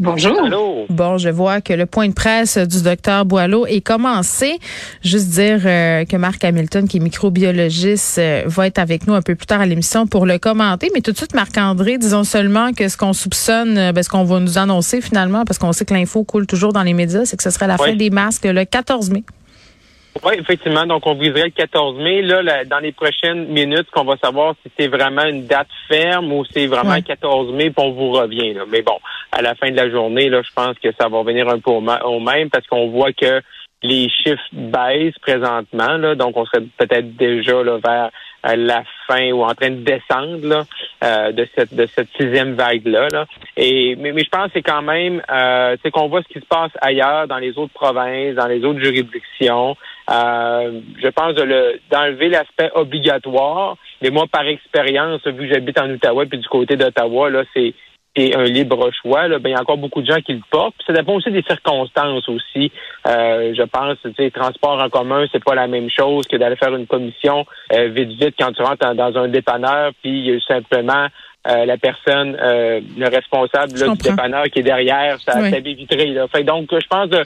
Bonjour. 0.00 0.36
allô? 0.44 0.86
Bon, 0.88 1.18
je 1.18 1.28
vois 1.28 1.60
que 1.60 1.72
le 1.72 1.86
point 1.86 2.08
de 2.08 2.14
presse 2.14 2.58
du 2.58 2.82
docteur 2.82 3.24
Boileau 3.24 3.64
est 3.66 3.80
commencé. 3.80 4.58
Juste 5.02 5.28
dire 5.28 5.60
euh, 5.64 6.04
que 6.04 6.16
Marc 6.16 6.42
Hamilton, 6.42 6.88
qui 6.88 6.96
est 6.96 7.00
microbiologiste, 7.00 8.18
euh, 8.18 8.42
va 8.46 8.66
être 8.66 8.78
avec 8.80 9.06
nous 9.06 9.14
un 9.14 9.22
peu 9.22 9.36
plus 9.36 9.46
tard 9.46 9.60
à 9.60 9.66
l'émission 9.66 10.06
pour 10.08 10.26
le 10.26 10.38
commenter. 10.38 10.90
Mais 10.94 11.00
tout 11.00 11.12
de 11.12 11.16
suite, 11.16 11.34
Marc-André, 11.34 11.98
disons 11.98 12.24
seulement 12.24 12.72
que 12.72 12.88
ce 12.88 12.96
qu'on 12.96 13.12
soupçonne, 13.12 13.78
euh, 13.78 13.92
ben, 13.92 14.02
ce 14.02 14.08
qu'on 14.08 14.24
va 14.24 14.40
nous 14.40 14.58
annoncer 14.58 15.00
finalement, 15.00 15.44
parce 15.44 15.58
qu'on 15.58 15.72
sait 15.72 15.84
que 15.84 15.94
l'info 15.94 16.24
coule 16.24 16.46
toujours 16.48 16.72
dans 16.72 16.82
les 16.82 16.92
médias, 16.94 17.24
c'est 17.24 17.36
que 17.36 17.42
ce 17.44 17.50
serait 17.50 17.68
la 17.68 17.76
Oui. 17.80 17.90
fin 17.90 17.96
des 17.96 18.10
masques 18.10 18.46
le 18.46 18.64
14 18.64 19.10
mai. 19.10 19.22
Oui, 20.22 20.34
effectivement. 20.38 20.86
Donc, 20.86 21.06
on 21.06 21.14
viserait 21.14 21.44
le 21.46 21.50
14 21.50 21.96
mai. 21.98 22.22
Là, 22.22 22.40
la- 22.42 22.64
dans 22.64 22.78
les 22.78 22.92
prochaines 22.92 23.46
minutes, 23.48 23.90
qu'on 23.90 24.04
va 24.04 24.16
savoir 24.16 24.54
si 24.62 24.70
c'est 24.78 24.86
vraiment 24.88 25.24
une 25.24 25.46
date 25.46 25.68
ferme 25.88 26.32
ou 26.32 26.44
c'est 26.44 26.66
vraiment 26.66 26.90
Ouais. 26.90 26.96
le 26.98 27.02
14 27.02 27.52
mai, 27.52 27.70
puis 27.70 27.84
on 27.84 27.90
vous 27.92 28.12
revient. 28.12 28.54
Là. 28.54 28.62
Mais 28.68 28.82
bon, 28.82 28.98
à 29.32 29.42
la 29.42 29.54
fin 29.54 29.70
de 29.70 29.76
la 29.76 29.90
journée, 29.90 30.28
là, 30.28 30.40
je 30.42 30.50
pense 30.54 30.78
que 30.78 30.88
ça 30.98 31.08
va 31.08 31.18
revenir 31.18 31.48
un 31.48 31.58
peu 31.58 31.72
au, 31.72 31.82
au 32.04 32.20
même 32.20 32.48
parce 32.48 32.66
qu'on 32.68 32.88
voit 32.90 33.12
que 33.12 33.42
les 33.82 34.08
chiffres 34.08 34.40
baissent 34.52 35.18
présentement. 35.20 35.96
Là, 35.98 36.14
donc, 36.14 36.36
on 36.36 36.46
serait 36.46 36.64
peut-être 36.78 37.16
déjà 37.16 37.62
là, 37.62 37.78
vers 37.84 38.10
euh, 38.46 38.56
la 38.56 38.82
fin 39.06 39.30
ou 39.32 39.42
en 39.42 39.54
train 39.54 39.70
de 39.70 39.82
descendre 39.82 40.46
là, 40.46 40.62
euh, 41.04 41.32
de 41.32 41.46
cette 41.54 41.74
de 41.74 41.86
cette 41.86 42.08
sixième 42.18 42.54
vague 42.54 42.86
là. 42.86 43.08
là. 43.08 43.26
Et 43.56 43.94
mais, 43.96 44.12
mais 44.12 44.24
je 44.24 44.30
pense 44.30 44.46
que 44.46 44.52
c'est 44.54 44.62
quand 44.62 44.82
même 44.82 45.22
euh, 45.30 45.76
c'est 45.82 45.90
qu'on 45.90 46.08
voit 46.08 46.22
ce 46.22 46.28
qui 46.28 46.40
se 46.40 46.46
passe 46.46 46.72
ailleurs 46.80 47.28
dans 47.28 47.38
les 47.38 47.58
autres 47.58 47.72
provinces, 47.74 48.34
dans 48.34 48.46
les 48.46 48.64
autres 48.64 48.82
juridictions. 48.82 49.76
Euh, 50.10 50.80
je 51.02 51.08
pense 51.08 51.34
de 51.34 51.42
le 51.42 51.80
d'enlever 51.90 52.28
l'aspect 52.28 52.70
obligatoire. 52.74 53.76
Mais 54.02 54.10
moi, 54.10 54.26
par 54.30 54.46
expérience, 54.46 55.26
vu 55.26 55.48
que 55.48 55.54
j'habite 55.54 55.78
en 55.80 55.90
Outaouais 55.90 56.26
puis 56.26 56.38
du 56.38 56.48
côté 56.48 56.76
d'Ottawa, 56.76 57.30
là, 57.30 57.44
c'est 57.54 57.74
c'est 58.16 58.34
un 58.34 58.44
libre 58.44 58.90
choix. 59.02 59.28
Là, 59.28 59.38
ben, 59.38 59.50
il 59.50 59.52
y 59.52 59.56
a 59.56 59.60
encore 59.60 59.78
beaucoup 59.78 60.00
de 60.00 60.06
gens 60.06 60.20
qui 60.20 60.32
le 60.34 60.40
portent. 60.50 60.74
Puis 60.76 60.86
ça 60.86 60.92
dépend 60.92 61.14
aussi 61.14 61.30
des 61.30 61.42
circonstances 61.42 62.28
aussi. 62.28 62.70
Euh, 63.06 63.52
je 63.56 63.62
pense, 63.62 63.96
tu 64.04 64.12
sais, 64.14 64.30
transport 64.30 64.80
en 64.82 64.88
commun, 64.88 65.24
c'est 65.32 65.42
pas 65.42 65.54
la 65.54 65.66
même 65.66 65.90
chose 65.90 66.26
que 66.26 66.36
d'aller 66.36 66.56
faire 66.56 66.74
une 66.74 66.86
commission 66.86 67.44
euh, 67.72 67.88
vite 67.88 68.10
vite 68.10 68.34
quand 68.38 68.52
tu 68.52 68.62
rentres 68.62 68.86
en- 68.86 68.94
dans 68.94 69.16
un 69.18 69.28
dépanneur, 69.28 69.92
puis 70.02 70.10
il 70.10 70.26
y 70.26 70.36
a 70.36 70.40
simplement 70.40 71.06
euh, 71.46 71.66
la 71.66 71.76
personne, 71.76 72.38
euh, 72.40 72.80
le 72.96 73.06
responsable 73.08 73.78
là, 73.78 73.88
du 73.88 73.98
dépanneur 73.98 74.44
qui 74.44 74.60
est 74.60 74.62
derrière 74.62 75.20
sa, 75.20 75.42
Oui. 75.42 75.50
sa 75.50 75.60
baie 75.60 75.74
vitrée. 75.74 76.06
Là. 76.06 76.26
Fait 76.28 76.42
donc, 76.42 76.68
je 76.72 76.86
pense 76.88 77.10
euh, 77.12 77.22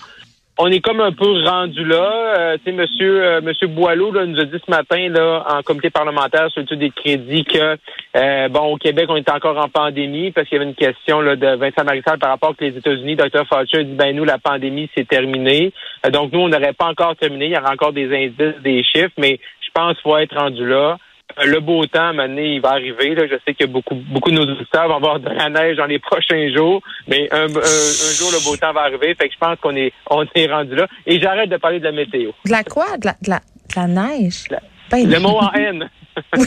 on 0.60 0.66
est 0.66 0.80
comme 0.80 1.00
un 1.00 1.12
peu 1.12 1.44
rendu 1.44 1.84
là. 1.84 2.36
Euh, 2.36 2.56
tu 2.56 2.64
sais, 2.64 2.72
monsieur, 2.72 3.24
euh, 3.24 3.40
monsieur 3.40 3.68
Boileau 3.68 4.10
là, 4.10 4.26
nous 4.26 4.40
a 4.40 4.44
dit 4.44 4.60
ce 4.64 4.70
matin 4.70 5.08
là, 5.08 5.44
en 5.48 5.62
comité 5.62 5.88
parlementaire 5.88 6.50
sur 6.50 6.60
l'étude 6.60 6.80
des 6.80 6.90
crédits 6.90 7.44
que 7.44 7.76
euh, 8.16 8.48
bon, 8.48 8.72
au 8.72 8.76
Québec, 8.76 9.06
on 9.08 9.16
est 9.16 9.30
encore 9.30 9.56
en 9.56 9.68
pandémie 9.68 10.32
parce 10.32 10.48
qu'il 10.48 10.58
y 10.58 10.60
avait 10.60 10.68
une 10.68 10.74
question 10.74 11.20
là, 11.20 11.36
de 11.36 11.46
Vincent 11.54 11.84
Marissal 11.84 12.18
par 12.18 12.30
rapport 12.30 12.56
que 12.56 12.64
les 12.64 12.76
États-Unis. 12.76 13.14
Dr. 13.14 13.46
Fauci 13.46 13.76
a 13.76 13.84
dit 13.84 13.94
ben 13.94 14.14
nous, 14.16 14.24
la 14.24 14.38
pandémie, 14.38 14.90
c'est 14.96 15.06
terminé. 15.06 15.72
Euh, 16.04 16.10
donc, 16.10 16.32
nous, 16.32 16.40
on 16.40 16.48
n'aurait 16.48 16.72
pas 16.72 16.86
encore 16.86 17.14
terminé. 17.14 17.46
Il 17.46 17.52
y 17.52 17.58
aura 17.58 17.72
encore 17.72 17.92
des 17.92 18.12
indices, 18.12 18.60
des 18.62 18.82
chiffres, 18.82 19.14
mais 19.16 19.38
je 19.60 19.68
pense 19.72 19.94
qu'il 19.94 20.02
faut 20.02 20.16
être 20.16 20.36
rendu 20.36 20.66
là. 20.66 20.98
Euh, 21.38 21.44
Le 21.46 21.60
beau 21.60 21.84
temps, 21.86 22.14
donné, 22.14 22.54
il 22.54 22.60
va 22.60 22.70
arriver. 22.70 23.14
Là. 23.14 23.26
Je 23.26 23.34
sais 23.46 23.54
que 23.54 23.66
beaucoup, 23.66 23.94
beaucoup 23.94 24.30
de 24.30 24.36
nos 24.36 24.42
auditeurs 24.50 24.88
vont 24.88 24.96
avoir 24.96 25.20
de 25.20 25.28
la 25.28 25.48
neige 25.50 25.76
dans 25.76 25.86
les 25.86 25.98
prochains 26.10 26.52
jours, 26.54 26.82
mais 27.06 27.28
un, 27.32 27.46
un- 27.46 27.46
un 27.46 28.12
jour, 28.18 28.30
le 28.32 28.42
beau 28.44 28.56
temps 28.56 28.72
va 28.72 28.82
arriver. 28.82 29.14
Fait 29.14 29.28
que 29.28 29.34
je 29.34 29.38
pense 29.38 29.58
qu'on 29.60 29.76
est, 29.76 29.92
on 30.10 30.24
est 30.34 30.46
rendu 30.46 30.74
là. 30.74 30.86
Et 31.06 31.20
j'arrête 31.20 31.50
de 31.50 31.56
parler 31.58 31.78
de 31.80 31.84
la 31.84 31.92
météo. 31.92 32.30
De 32.46 32.50
la 32.50 32.64
quoi? 32.64 32.96
De 32.98 33.06
la, 33.06 33.12
de 33.22 33.30
la, 33.30 33.38
de 33.40 33.74
la 33.76 33.86
neige? 33.86 34.44
La- 34.50 34.60
Ben, 34.90 35.08
Le 35.08 35.18
mot 35.20 35.36
en 35.40 35.52
haine. 35.52 35.90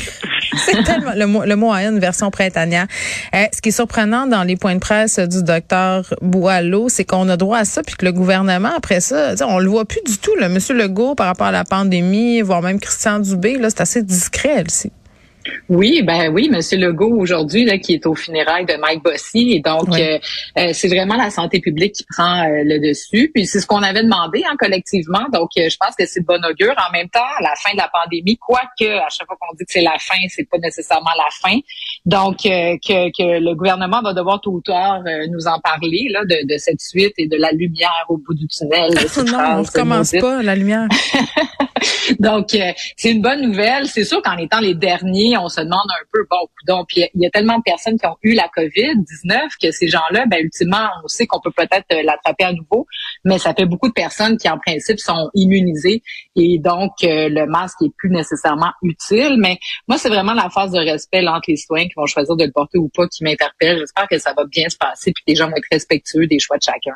C'est 0.65 0.83
tellement 0.83 1.13
le 1.15 1.25
mot, 1.27 1.43
le 1.45 1.55
mot 1.55 1.69
en 1.69 1.77
une 1.77 1.99
version 1.99 2.29
printanière. 2.31 2.87
Euh, 3.33 3.45
ce 3.53 3.61
qui 3.61 3.69
est 3.69 3.73
surprenant 3.73 4.27
dans 4.27 4.43
les 4.43 4.55
points 4.55 4.75
de 4.75 4.79
presse 4.79 5.19
du 5.19 5.43
docteur 5.43 6.13
Boileau, 6.21 6.89
c'est 6.89 7.05
qu'on 7.05 7.27
a 7.29 7.37
droit 7.37 7.59
à 7.59 7.65
ça, 7.65 7.83
puis 7.83 7.95
que 7.95 8.05
le 8.05 8.11
gouvernement, 8.11 8.71
après 8.75 8.99
ça, 8.99 9.33
on 9.47 9.59
le 9.59 9.69
voit 9.69 9.85
plus 9.85 10.01
du 10.05 10.17
tout. 10.17 10.35
Là. 10.35 10.49
Monsieur 10.49 10.75
Legault, 10.75 11.15
par 11.15 11.27
rapport 11.27 11.47
à 11.47 11.51
la 11.51 11.63
pandémie, 11.63 12.41
voire 12.41 12.61
même 12.61 12.79
Christian 12.79 13.19
Dubé, 13.19 13.57
là, 13.57 13.69
c'est 13.69 13.81
assez 13.81 14.03
discret 14.03 14.63
aussi. 14.65 14.91
Oui, 15.69 16.01
ben 16.03 16.31
oui, 16.31 16.49
Monsieur 16.49 16.77
Legault 16.77 17.15
aujourd'hui 17.17 17.65
là 17.65 17.77
qui 17.77 17.93
est 17.93 18.05
au 18.05 18.13
funérailles 18.15 18.65
de 18.65 18.75
Mike 18.75 19.03
Bossy 19.03 19.53
et 19.53 19.59
donc 19.59 19.87
Oui. 19.89 20.01
euh, 20.01 20.19
euh, 20.57 20.69
c'est 20.73 20.87
vraiment 20.87 21.15
la 21.15 21.29
santé 21.29 21.59
publique 21.59 21.93
qui 21.93 22.05
prend 22.15 22.43
euh, 22.43 22.63
le 22.63 22.79
dessus. 22.79 23.31
Puis 23.33 23.45
c'est 23.47 23.59
ce 23.59 23.65
qu'on 23.67 23.81
avait 23.81 24.03
demandé 24.03 24.43
hein, 24.47 24.55
collectivement. 24.59 25.25
Donc 25.33 25.49
euh, 25.57 25.69
je 25.69 25.77
pense 25.79 25.95
que 25.95 26.05
c'est 26.05 26.19
de 26.21 26.25
bon 26.25 26.43
augure. 26.45 26.75
En 26.77 26.91
même 26.91 27.09
temps, 27.09 27.19
à 27.39 27.41
la 27.41 27.53
fin 27.55 27.71
de 27.71 27.77
la 27.77 27.89
pandémie, 27.91 28.37
quoique 28.37 28.85
à 28.85 29.09
chaque 29.09 29.27
fois 29.27 29.37
qu'on 29.39 29.55
dit 29.55 29.65
que 29.65 29.71
c'est 29.71 29.81
la 29.81 29.97
fin, 29.99 30.17
c'est 30.29 30.47
pas 30.49 30.57
nécessairement 30.59 31.11
la 31.17 31.29
fin. 31.31 31.57
Donc 32.05 32.45
euh, 32.45 32.77
que, 32.85 33.09
que 33.09 33.39
le 33.39 33.53
gouvernement 33.53 34.01
va 34.01 34.13
devoir 34.13 34.41
tout 34.41 34.51
ou 34.51 34.61
tard 34.61 35.03
euh, 35.05 35.27
nous 35.29 35.47
en 35.47 35.59
parler 35.59 36.07
là 36.09 36.25
de, 36.25 36.51
de 36.51 36.57
cette 36.57 36.81
suite 36.81 37.13
et 37.17 37.27
de 37.27 37.37
la 37.37 37.51
lumière 37.51 38.05
au 38.09 38.17
bout 38.17 38.33
du 38.33 38.47
tunnel. 38.47 38.97
cette 39.07 39.31
non, 39.31 39.37
on 39.57 39.63
recommence 39.63 40.13
maudite. 40.13 40.21
pas 40.21 40.41
la 40.41 40.55
lumière. 40.55 40.87
Donc, 42.19 42.53
euh, 42.55 42.71
c'est 42.97 43.11
une 43.11 43.21
bonne 43.21 43.41
nouvelle. 43.41 43.87
C'est 43.87 44.03
sûr 44.03 44.21
qu'en 44.21 44.37
étant 44.37 44.59
les 44.59 44.75
derniers, 44.75 45.37
on 45.37 45.49
se 45.49 45.61
demande 45.61 45.89
un 45.89 46.05
peu, 46.11 46.25
bon, 46.29 46.47
donc 46.67 46.89
il 46.95 47.09
y 47.15 47.25
a 47.25 47.29
tellement 47.29 47.57
de 47.57 47.63
personnes 47.63 47.97
qui 47.97 48.05
ont 48.05 48.17
eu 48.23 48.33
la 48.33 48.47
COVID-19 48.55 49.49
que 49.61 49.71
ces 49.71 49.87
gens-là, 49.87 50.25
ben, 50.27 50.39
ultimement, 50.41 50.87
on 51.03 51.07
sait 51.07 51.27
qu'on 51.27 51.39
peut 51.39 51.51
peut-être 51.55 51.85
euh, 51.93 52.03
l'attraper 52.03 52.43
à 52.43 52.53
nouveau, 52.53 52.85
mais 53.25 53.39
ça 53.39 53.53
fait 53.53 53.65
beaucoup 53.65 53.87
de 53.87 53.93
personnes 53.93 54.37
qui, 54.37 54.49
en 54.49 54.57
principe, 54.57 54.99
sont 54.99 55.29
immunisées 55.33 56.03
et 56.35 56.59
donc 56.59 56.91
euh, 57.03 57.29
le 57.29 57.45
masque 57.45 57.81
est 57.83 57.93
plus 57.97 58.09
nécessairement 58.09 58.71
utile. 58.81 59.37
Mais 59.39 59.57
moi, 59.87 59.97
c'est 59.97 60.09
vraiment 60.09 60.33
la 60.33 60.49
phase 60.49 60.71
de 60.71 60.79
respect 60.79 61.21
là, 61.21 61.33
entre 61.33 61.49
les 61.49 61.55
citoyens 61.55 61.87
qui 61.91 61.99
vont 61.99 62.05
choisir 62.05 62.35
de 62.35 62.45
le 62.45 62.51
porter 62.51 62.77
ou 62.77 62.89
pas 62.89 63.07
qui 63.07 63.23
m'interpelle. 63.23 63.77
J'espère 63.77 64.07
que 64.07 64.17
ça 64.17 64.33
va 64.33 64.45
bien 64.45 64.69
se 64.69 64.77
passer 64.77 65.11
puis 65.13 65.23
que 65.23 65.31
les 65.31 65.35
gens 65.35 65.49
vont 65.49 65.57
être 65.57 65.67
respectueux 65.71 66.27
des 66.27 66.39
choix 66.39 66.57
de 66.57 66.63
chacun. 66.63 66.95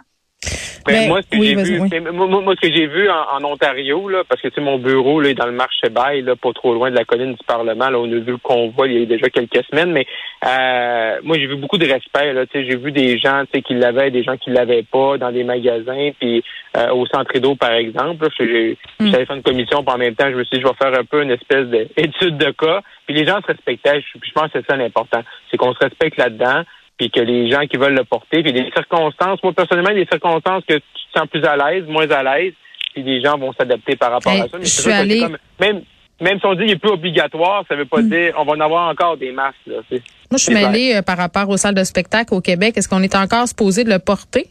Ben, 0.87 1.07
moi, 1.07 1.21
ce 1.23 1.27
que 1.29 1.37
oui, 1.41 1.47
j'ai 1.47 1.55
vu, 1.55 1.79
oui. 1.81 1.87
c'est- 1.91 1.99
moi, 1.99 2.27
moi, 2.27 2.41
moi, 2.41 2.53
ce 2.55 2.67
que 2.67 2.73
j'ai 2.75 2.85
vu 2.85 3.09
en, 3.09 3.15
en 3.37 3.43
Ontario, 3.51 4.07
là, 4.07 4.23
parce 4.29 4.39
que 4.41 4.49
sais, 4.51 4.61
mon 4.61 4.77
bureau 4.77 5.19
là, 5.19 5.29
est 5.29 5.33
dans 5.33 5.47
le 5.47 5.51
marché 5.51 5.89
bail, 5.89 6.21
là, 6.21 6.35
pas 6.35 6.53
trop 6.53 6.73
loin 6.75 6.91
de 6.91 6.95
la 6.95 7.05
colline 7.05 7.31
du 7.33 7.43
Parlement. 7.47 7.89
Là, 7.89 7.97
on 7.99 8.05
a 8.05 8.15
vu 8.15 8.23
le 8.33 8.37
convoi 8.37 8.87
il 8.87 8.99
y 8.99 9.01
a 9.03 9.05
déjà 9.07 9.29
quelques 9.29 9.63
semaines, 9.71 9.91
mais 9.91 10.05
euh, 10.45 11.17
moi 11.23 11.37
j'ai 11.39 11.47
vu 11.47 11.55
beaucoup 11.55 11.77
de 11.79 11.87
respect. 11.91 12.33
Là, 12.33 12.45
j'ai 12.53 12.75
vu 12.75 12.91
des 12.91 13.17
gens 13.17 13.41
tu 13.45 13.51
sais, 13.55 13.61
qui 13.63 13.73
l'avaient, 13.73 14.11
des 14.11 14.23
gens 14.23 14.37
qui 14.37 14.51
l'avaient 14.51 14.83
pas 14.83 15.17
dans 15.17 15.31
des 15.31 15.43
magasins, 15.43 16.11
puis 16.19 16.43
euh, 16.77 16.89
au 16.91 17.05
centre 17.07 17.37
d'eau, 17.39 17.55
par 17.55 17.71
exemple. 17.71 18.23
Là, 18.25 18.29
j'ai- 18.39 18.77
Mm. 18.99 19.11
J'avais 19.11 19.25
fait 19.25 19.33
une 19.35 19.43
commission, 19.43 19.83
puis 19.83 19.93
en 19.93 19.97
même 19.97 20.15
temps, 20.15 20.29
je 20.29 20.35
me 20.35 20.43
suis 20.45 20.57
dit, 20.57 20.63
je 20.63 20.67
vais 20.67 20.73
faire 20.81 20.97
un 20.97 21.03
peu 21.03 21.21
une 21.21 21.31
espèce 21.31 21.65
d'étude 21.67 22.37
de 22.37 22.51
cas. 22.51 22.81
Puis 23.05 23.15
les 23.15 23.25
gens 23.25 23.41
se 23.41 23.47
respectaient. 23.47 23.99
Je, 24.01 24.19
je 24.23 24.31
pense 24.31 24.51
que 24.51 24.59
c'est 24.59 24.65
ça 24.67 24.77
l'important. 24.77 25.21
C'est 25.51 25.57
qu'on 25.57 25.73
se 25.73 25.79
respecte 25.79 26.17
là-dedans 26.17 26.61
puis 26.97 27.09
que 27.11 27.19
les 27.19 27.49
gens 27.51 27.65
qui 27.67 27.77
veulent 27.77 27.95
le 27.95 28.03
porter, 28.05 28.41
puis 28.43 28.53
des 28.53 28.69
circonstances, 28.73 29.41
moi 29.43 29.53
personnellement, 29.53 29.93
des 29.93 30.07
circonstances 30.09 30.63
que 30.67 30.75
tu 30.75 30.79
te 31.13 31.19
sens 31.19 31.27
plus 31.29 31.43
à 31.43 31.55
l'aise, 31.57 31.85
moins 31.87 32.09
à 32.09 32.23
l'aise, 32.23 32.53
puis 32.93 33.03
les 33.03 33.21
gens 33.21 33.37
vont 33.37 33.51
s'adapter 33.53 33.95
par 33.95 34.11
rapport 34.11 34.31
Hey, 34.33 34.41
à 34.41 34.47
ça. 34.47 34.57
Mais 34.57 34.65
je 34.65 34.69
suis 34.69 34.91
allée- 34.91 35.19
comme- 35.19 35.37
même, 35.59 35.81
même 36.21 36.39
si 36.39 36.45
on 36.45 36.53
dit 36.53 36.61
qu'il 36.63 36.71
est 36.71 36.79
plus 36.79 36.91
obligatoire, 36.91 37.65
ça 37.67 37.75
veut 37.75 37.85
pas 37.85 38.01
Mm. 38.01 38.09
dire 38.09 38.33
on 38.37 38.45
va 38.45 38.53
en 38.53 38.59
avoir 38.61 38.89
encore 38.89 39.17
des 39.17 39.31
masques. 39.33 39.57
Là, 39.67 39.77
Moi, 39.89 39.99
je 40.33 40.37
suis 40.37 40.53
mêlée 40.53 40.95
euh, 40.95 41.01
par 41.01 41.17
rapport 41.17 41.49
aux 41.49 41.57
salles 41.57 41.75
de 41.75 41.83
spectacle 41.83 42.33
au 42.33 42.39
Québec. 42.41 42.77
Est-ce 42.77 42.87
qu'on 42.87 43.03
est 43.03 43.15
encore 43.15 43.47
supposé 43.47 43.83
de 43.83 43.89
le 43.89 43.99
porter? 43.99 44.47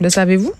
Le 0.00 0.08
savez-vous? 0.08 0.52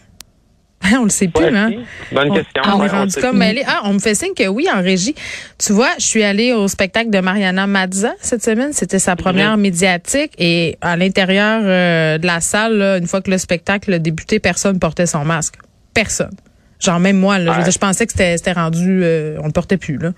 on 0.98 1.04
le 1.04 1.10
sait 1.10 1.28
plus, 1.28 1.44
Ouais, 1.44 1.56
hein? 1.56 1.70
Bonne 2.12 2.30
On- 2.30 2.34
question. 2.34 2.62
On, 2.66 2.78
Ouais, 2.80 2.86
est 2.86 2.90
rendu 2.90 3.14
comme 3.20 3.38
mêlé. 3.38 3.62
Ah, 3.66 3.82
on 3.84 3.92
me 3.94 3.98
fait 3.98 4.14
signe 4.14 4.34
que 4.36 4.48
oui, 4.48 4.66
en 4.72 4.82
régie. 4.82 5.14
Tu 5.58 5.72
vois, 5.72 5.90
je 5.98 6.04
suis 6.04 6.22
allée 6.24 6.52
au 6.52 6.66
spectacle 6.68 7.10
de 7.10 7.20
Mariana 7.20 7.66
Mazza 7.66 8.14
cette 8.20 8.42
semaine. 8.44 8.72
C'était 8.72 8.98
sa 8.98 9.14
première 9.16 9.56
médiatique. 9.56 10.32
Et 10.38 10.76
à 10.80 10.96
l'intérieur 10.96 11.60
euh, 11.64 12.18
de 12.18 12.26
la 12.26 12.40
salle, 12.40 12.76
là, 12.78 12.96
une 12.98 13.06
fois 13.06 13.20
que 13.20 13.30
le 13.30 13.38
spectacle 13.38 13.92
a 13.92 13.98
débuté, 13.98 14.38
personne 14.40 14.78
portait 14.78 15.06
son 15.06 15.24
masque. 15.24 15.54
Personne. 15.94 16.34
Genre 16.80 16.98
même 16.98 17.16
moi, 17.18 17.38
là, 17.38 17.60
je, 17.60 17.66
Ouais. 17.66 17.72
pensais 17.80 18.06
que 18.06 18.12
c'était 18.12 18.36
c'était 18.36 18.52
rendu, 18.52 19.02
euh, 19.04 19.36
on 19.40 19.46
le 19.46 19.52
portait 19.52 19.76
plus 19.76 19.98
là. 19.98 20.10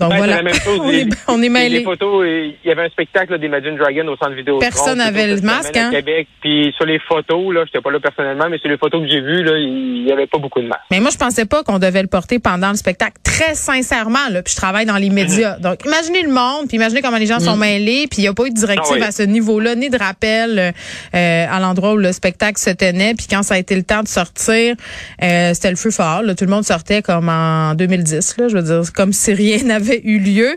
Donc 0.00 0.10
Ben, 0.10 0.16
voilà, 0.16 0.36
la 0.36 0.42
même 0.42 0.54
chose. 0.54 0.80
on, 0.82 0.88
Les- 0.88 1.00
est, 1.02 1.08
on 1.28 1.38
est 1.38 1.42
Les 1.42 1.48
mêlés. 1.50 1.82
photos, 1.84 2.24
il 2.26 2.54
y 2.68 2.70
avait 2.72 2.84
un 2.86 2.88
spectacle 2.88 3.38
d'Imagine 3.38 3.76
Dragon 3.76 4.06
au 4.08 4.16
centre 4.16 4.34
vidéo. 4.34 4.58
Personne 4.58 4.98
n'avait 4.98 5.26
le 5.26 5.40
masque, 5.42 5.76
hein? 5.76 5.88
À 5.88 5.96
Québec. 5.96 6.26
Puis 6.40 6.72
sur 6.76 6.86
les 6.86 6.98
photos, 7.00 7.54
là, 7.54 7.64
j'étais 7.66 7.80
pas 7.82 7.90
là 7.90 8.00
personnellement, 8.00 8.46
mais 8.50 8.58
sur 8.58 8.68
les 8.70 8.78
photos 8.78 9.02
que 9.02 9.08
j'ai 9.08 9.20
vues, 9.20 9.42
là, 9.42 9.52
il 9.58 10.06
y 10.08 10.12
avait 10.12 10.26
pas 10.26 10.38
beaucoup 10.38 10.60
de 10.60 10.66
masques. 10.66 10.80
Mais 10.90 11.00
moi, 11.00 11.10
je 11.12 11.18
pensais 11.18 11.44
pas 11.44 11.62
qu'on 11.62 11.78
devait 11.78 12.02
le 12.02 12.08
porter 12.08 12.38
pendant 12.38 12.70
le 12.70 12.76
spectacle. 12.76 13.14
Très 13.22 13.54
sincèrement, 13.54 14.28
là. 14.30 14.42
Puis 14.42 14.52
je 14.52 14.56
travaille 14.56 14.86
dans 14.86 14.96
les 14.96 15.10
médias. 15.10 15.56
Mhm. 15.56 15.62
Donc, 15.62 15.84
imaginez 15.84 16.22
le 16.22 16.30
monde, 16.32 16.66
puis 16.68 16.76
imaginez 16.76 17.02
comment 17.02 17.18
les 17.18 17.26
gens 17.26 17.38
sont 17.40 17.56
mêlés, 17.56 18.06
puis 18.10 18.18
il 18.18 18.22
n'y 18.22 18.28
a 18.28 18.34
pas 18.34 18.46
eu 18.46 18.50
de 18.50 18.54
directive 18.54 18.84
Ah 18.96 19.00
oui. 19.00 19.02
à 19.02 19.12
ce 19.12 19.22
niveau-là, 19.22 19.74
ni 19.74 19.90
de 19.90 19.98
rappel 19.98 20.58
euh, 20.58 20.70
euh, 21.14 21.46
à 21.50 21.60
l'endroit 21.60 21.92
où 21.92 21.96
le 21.98 22.12
spectacle 22.12 22.58
se 22.60 22.70
tenait. 22.70 23.14
Puis 23.14 23.26
quand 23.30 23.42
ça 23.42 23.54
a 23.54 23.58
été 23.58 23.74
le 23.76 23.82
temps 23.82 24.02
de 24.02 24.08
sortir, 24.08 24.74
euh, 25.22 25.50
c'était 25.54 25.70
le 25.70 25.76
feu 25.76 25.90
fort. 25.90 26.22
Là. 26.22 26.34
Tout 26.34 26.44
le 26.44 26.50
monde 26.50 26.64
sortait 26.64 27.02
comme 27.02 27.28
en 27.28 27.74
2010. 27.74 28.36
Là, 28.38 28.48
je 28.48 28.56
veux 28.56 28.62
dire, 28.62 28.92
comme 28.94 29.12
si 29.12 29.32
rien 29.32 29.58
n'avait 29.64 29.89
eu 30.04 30.18
lieu. 30.18 30.56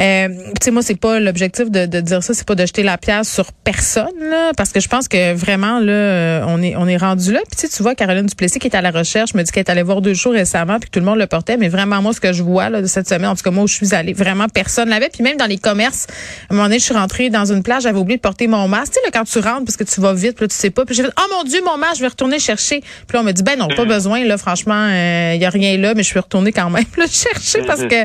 Euh, 0.00 0.28
tu 0.28 0.64
sais, 0.64 0.70
moi, 0.70 0.82
c'est 0.82 0.98
pas 0.98 1.20
l'objectif 1.20 1.70
de, 1.70 1.86
de 1.86 2.00
dire 2.00 2.22
ça, 2.22 2.34
c'est 2.34 2.46
pas 2.46 2.54
de 2.54 2.66
jeter 2.66 2.82
la 2.82 2.98
pièce 2.98 3.32
sur 3.32 3.52
personne, 3.52 4.06
là, 4.20 4.52
parce 4.56 4.70
que 4.70 4.80
je 4.80 4.88
pense 4.88 5.08
que 5.08 5.34
vraiment 5.34 5.78
là, 5.80 5.92
euh, 5.92 6.44
on 6.46 6.62
est 6.62 6.76
on 6.76 6.86
est 6.86 6.96
rendu 6.96 7.32
là. 7.32 7.40
Puis 7.48 7.56
tu 7.56 7.66
sais, 7.66 7.76
tu 7.76 7.82
vois 7.82 7.94
Caroline 7.94 8.26
Duplessis 8.26 8.58
qui 8.58 8.68
est 8.68 8.76
à 8.76 8.82
la 8.82 8.90
recherche, 8.90 9.34
me 9.34 9.42
dit 9.42 9.50
qu'elle 9.50 9.64
est 9.64 9.70
allée 9.70 9.82
voir 9.82 10.00
deux 10.00 10.14
jours 10.14 10.32
récemment, 10.32 10.78
puis 10.78 10.88
que 10.88 10.94
tout 10.94 11.00
le 11.00 11.06
monde 11.06 11.18
le 11.18 11.26
portait, 11.26 11.56
mais 11.56 11.68
vraiment 11.68 12.00
moi, 12.02 12.12
ce 12.12 12.20
que 12.20 12.32
je 12.32 12.42
vois 12.42 12.70
là 12.70 12.82
de 12.82 12.86
cette 12.86 13.08
semaine, 13.08 13.30
en 13.30 13.36
tout 13.36 13.42
cas 13.42 13.50
moi 13.50 13.64
où 13.64 13.68
je 13.68 13.74
suis 13.74 13.94
allée, 13.94 14.12
vraiment 14.12 14.46
personne 14.48 14.88
l'avait. 14.88 15.08
Puis 15.08 15.22
même 15.22 15.36
dans 15.36 15.46
les 15.46 15.58
commerces, 15.58 16.06
à 16.48 16.52
un 16.52 16.56
moment 16.56 16.68
donné, 16.68 16.78
je 16.78 16.84
suis 16.84 16.94
rentrée 16.94 17.30
dans 17.30 17.44
une 17.52 17.62
plage, 17.62 17.82
j'avais 17.82 17.98
oublié 17.98 18.16
de 18.16 18.22
porter 18.22 18.46
mon 18.46 18.68
masque. 18.68 18.92
Tu 18.94 19.00
sais, 19.00 19.06
là, 19.06 19.10
quand 19.12 19.24
tu 19.24 19.38
rentres 19.38 19.64
parce 19.64 19.76
que 19.76 19.84
tu 19.84 20.00
vas 20.00 20.14
vite, 20.14 20.36
puis 20.36 20.44
là, 20.44 20.48
tu 20.48 20.56
sais 20.56 20.70
pas. 20.70 20.84
Puis 20.84 20.94
j'ai 20.94 21.02
fait, 21.02 21.12
oh 21.18 21.34
mon 21.36 21.44
Dieu, 21.44 21.60
mon 21.64 21.76
masque, 21.76 21.96
je 21.96 22.02
vais 22.02 22.08
retourner 22.08 22.38
chercher. 22.38 22.80
Puis 22.80 23.14
là, 23.14 23.20
on 23.20 23.24
me 23.24 23.32
dit, 23.32 23.42
ben 23.42 23.58
non, 23.58 23.68
pas 23.68 23.84
besoin. 23.84 24.24
Là, 24.24 24.38
franchement, 24.38 24.88
il 24.88 25.40
y 25.40 25.44
a 25.44 25.50
rien 25.50 25.76
là, 25.78 25.94
mais 25.94 26.02
je 26.02 26.08
suis 26.08 26.18
retournée 26.18 26.52
quand 26.52 26.70
même 26.70 26.84
le 26.96 27.06
chercher 27.06 27.62
parce 27.66 27.82
que 27.82 28.04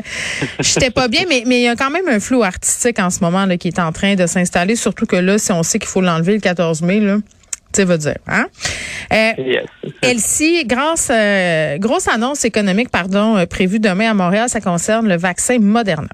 j'étais 0.64 0.90
pas 0.90 1.08
bien. 1.08 1.22
Mais 1.28 1.44
mais 1.46 1.60
il 1.60 1.64
y 1.64 1.68
a 1.68 1.76
quand 1.76 1.90
même 1.90 2.08
un 2.08 2.20
flou 2.20 2.42
artistique 2.42 2.98
en 2.98 3.10
ce 3.10 3.20
moment 3.20 3.46
là 3.46 3.56
qui 3.56 3.68
est 3.68 3.78
en 3.78 3.92
train 3.92 4.14
de 4.14 4.26
s'installer. 4.26 4.76
Surtout 4.76 5.06
que 5.06 5.16
là, 5.16 5.38
si 5.38 5.52
on 5.52 5.62
sait 5.62 5.78
qu'il 5.78 5.88
faut 5.88 6.00
l'enlever 6.00 6.34
le 6.34 6.40
14 6.40 6.82
mai, 6.82 7.00
là, 7.00 7.16
tu 7.16 7.80
sais, 7.80 7.84
va 7.84 7.96
dire, 7.96 8.18
hein? 8.26 8.46
Euh, 9.12 9.30
Yes. 9.38 9.66
Elsie, 10.02 10.64
grosse, 10.64 11.08
euh, 11.10 11.76
grosse 11.78 12.08
annonce 12.08 12.44
économique, 12.44 12.90
pardon, 12.90 13.36
euh, 13.36 13.46
prévue 13.46 13.80
demain 13.80 14.10
à 14.10 14.14
Montréal, 14.14 14.48
ça 14.48 14.60
concerne 14.60 15.08
le 15.08 15.16
vaccin 15.16 15.58
Moderna. 15.58 16.08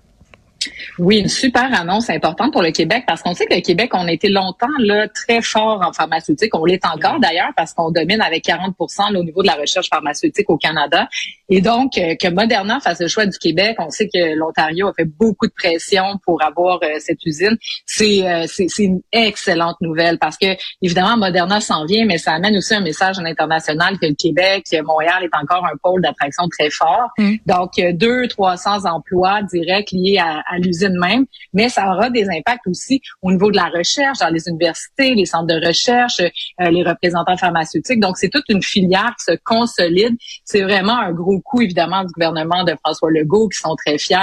Oui, 0.99 1.19
une 1.19 1.29
super 1.29 1.73
annonce 1.79 2.11
importante 2.11 2.53
pour 2.53 2.63
le 2.63 2.71
Québec 2.71 3.05
parce 3.07 3.23
qu'on 3.23 3.35
sait 3.35 3.47
que 3.47 3.55
le 3.55 3.61
Québec, 3.61 3.91
on 3.95 4.07
a 4.07 4.13
été 4.13 4.29
longtemps 4.29 4.67
là 4.79 5.09
très 5.09 5.41
fort 5.43 5.81
en 5.85 5.93
pharmaceutique. 5.93 6.55
On 6.55 6.65
l'est 6.65 6.85
encore 6.85 7.19
d'ailleurs 7.21 7.53
parce 7.57 7.73
qu'on 7.73 7.91
domine 7.91 8.21
avec 8.21 8.45
40 8.45 8.75
là, 9.13 9.21
au 9.21 9.25
niveau 9.25 9.43
de 9.43 9.47
la 9.47 9.55
recherche 9.55 9.89
pharmaceutique 9.89 10.49
au 10.51 10.59
Canada. 10.59 11.09
Et 11.49 11.61
donc, 11.61 11.97
euh, 11.99 12.15
que 12.21 12.29
Moderna 12.29 12.81
fasse 12.81 13.01
le 13.01 13.09
choix 13.09 13.27
du 13.27 13.39
Québec, 13.39 13.77
on 13.79 13.91
sait 13.91 14.09
que 14.09 14.35
l'Ontario 14.35 14.89
a 14.89 14.93
fait 14.93 15.05
beaucoup 15.05 15.47
de 15.47 15.53
pression 15.53 16.19
pour 16.25 16.43
avoir 16.45 16.81
euh, 16.83 16.99
cette 16.99 17.25
usine. 17.25 17.57
C'est 17.87 18.27
euh, 18.27 18.45
c'est 18.47 18.67
c'est 18.69 18.85
une 18.85 19.01
excellente 19.13 19.77
nouvelle 19.81 20.19
parce 20.19 20.37
que 20.37 20.57
évidemment 20.83 21.17
Moderna 21.17 21.61
s'en 21.61 21.87
vient, 21.87 22.05
mais 22.05 22.19
ça 22.19 22.33
amène 22.33 22.57
aussi 22.57 22.75
un 22.75 22.81
message 22.81 23.19
à 23.19 23.23
l'international 23.23 23.99
que 23.99 24.07
le 24.07 24.15
Québec, 24.15 24.65
que 24.71 24.81
Montréal 24.83 25.25
est 25.25 25.37
encore 25.37 25.65
un 25.65 25.77
pôle 25.83 26.03
d'attraction 26.03 26.49
très 26.49 26.71
fort. 26.71 27.09
Mm. 27.19 27.35
Donc, 27.47 27.71
deux, 27.95 28.29
300 28.29 28.85
emplois 28.85 29.43
directs 29.43 29.91
liés 29.93 30.19
à, 30.19 30.43
à 30.50 30.50
l'usine 30.59 30.97
même, 30.99 31.27
mais 31.53 31.69
ça 31.69 31.93
aura 31.93 32.11
des 32.11 32.29
impacts 32.29 32.67
aussi 32.67 33.01
au 33.23 33.31
niveau 33.31 33.51
de 33.51 33.57
la 33.57 33.67
recherche 33.67 34.19
dans 34.19 34.29
les 34.29 34.49
universités, 34.49 35.15
les 35.15 35.27
centres 35.27 35.47
de 35.47 35.67
recherche, 35.67 36.21
euh, 36.21 36.71
les 36.71 36.83
représentants 36.83 37.37
pharmaceutiques. 37.37 38.01
Donc, 38.01 38.17
c'est 38.17 38.29
toute 38.29 38.45
une 38.49 38.63
filière 38.63 39.15
qui 39.19 39.33
se 39.33 39.39
consolide. 39.45 40.17
C'est 40.45 40.63
vraiment 40.63 40.99
un 40.99 41.13
gros 41.13 41.41
coup, 41.41 41.61
évidemment, 41.61 42.05
du 42.05 42.13
gouvernement 42.13 42.65
de 42.65 42.75
François 42.85 43.11
Legault, 43.11 43.49
qui 43.49 43.59
sont 43.59 43.75
très 43.77 43.99
fiers. 43.99 44.17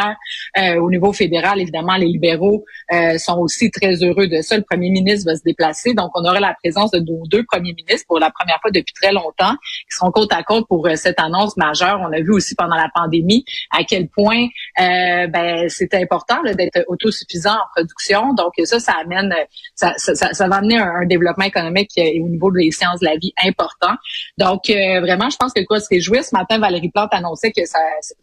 Euh, 0.57 0.75
au 0.79 0.89
niveau 0.89 1.13
fédéral, 1.13 1.59
évidemment, 1.59 1.95
les 1.95 2.07
libéraux 2.07 2.63
euh, 2.93 3.17
sont 3.17 3.37
aussi 3.39 3.71
très 3.71 3.95
heureux 4.03 4.27
de 4.27 4.41
ça. 4.41 4.57
Le 4.57 4.63
premier 4.63 4.89
ministre 4.89 5.29
va 5.29 5.35
se 5.35 5.43
déplacer. 5.43 5.93
Donc, 5.93 6.11
on 6.15 6.23
aura 6.23 6.39
la 6.39 6.55
présence 6.63 6.91
de 6.91 6.99
nos 6.99 7.25
deux 7.27 7.43
premiers 7.43 7.73
ministres 7.73 8.05
pour 8.07 8.19
la 8.19 8.31
première 8.31 8.59
fois 8.61 8.71
depuis 8.71 8.93
très 8.93 9.11
longtemps, 9.11 9.53
qui 9.53 9.97
seront 9.97 10.11
côte 10.11 10.33
à 10.33 10.43
côte 10.43 10.67
pour 10.67 10.87
euh, 10.87 10.95
cette 10.95 11.19
annonce 11.19 11.57
majeure. 11.57 11.99
On 12.01 12.11
a 12.11 12.19
vu 12.19 12.31
aussi 12.31 12.55
pendant 12.55 12.75
la 12.75 12.89
pandémie 12.93 13.45
à 13.71 13.83
quel 13.83 14.07
point 14.09 14.47
euh, 14.79 15.27
ben, 15.27 15.67
c'est 15.69 15.93
important 15.95 16.41
là, 16.43 16.53
d'être 16.53 16.83
autosuffisant 16.87 17.53
en 17.53 17.67
production. 17.75 18.33
Donc, 18.33 18.53
ça, 18.63 18.79
ça 18.79 18.93
amène, 19.03 19.33
ça, 19.75 19.93
ça, 19.97 20.13
ça, 20.15 20.33
ça 20.33 20.47
va 20.47 20.57
amener 20.57 20.77
un, 20.77 21.01
un 21.01 21.05
développement 21.05 21.45
économique 21.45 21.91
euh, 21.97 22.23
au 22.23 22.29
niveau 22.29 22.51
des 22.51 22.71
sciences 22.71 22.99
de 22.99 23.05
la 23.05 23.15
vie 23.15 23.33
important. 23.43 23.93
Donc, 24.37 24.69
euh, 24.69 24.99
vraiment, 25.01 25.29
je 25.29 25.37
pense 25.37 25.53
que 25.53 25.63
quoi 25.65 25.79
se 25.79 25.87
réjouir. 25.89 26.23
Ce 26.23 26.35
matin, 26.35 26.59
Valérie 26.59 26.89
Plante 26.89 27.13
annonçait 27.13 27.51
que 27.51 27.65
ça, 27.65 27.79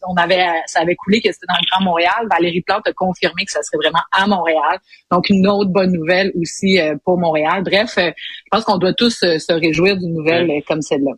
on 0.08 0.16
avait, 0.16 0.46
ça 0.66 0.80
avait 0.80 0.94
coulé, 0.94 1.20
que 1.20 1.32
c'était 1.32 1.46
dans 1.48 1.58
le 1.60 1.66
Grand 1.70 1.84
Montréal. 1.84 2.28
Valérie 2.30 2.62
Plante 2.62 2.86
a 2.86 2.92
confirmé 2.92 3.44
que 3.44 3.50
ça 3.50 3.62
serait 3.62 3.78
vraiment 3.78 4.04
à 4.12 4.26
Montréal. 4.26 4.78
Donc, 5.10 5.28
une 5.28 5.46
autre 5.48 5.70
bonne 5.70 5.92
nouvelle 5.92 6.32
aussi 6.40 6.80
euh, 6.80 6.94
pour 7.04 7.18
Montréal. 7.18 7.62
Bref, 7.64 7.98
euh, 7.98 8.10
je 8.16 8.48
pense 8.50 8.64
qu'on 8.64 8.78
doit 8.78 8.92
tous 8.94 9.18
se 9.18 9.52
réjouir 9.52 9.96
d'une 9.96 10.14
nouvelle 10.14 10.62
comme 10.66 10.82
celle-là. 10.82 11.12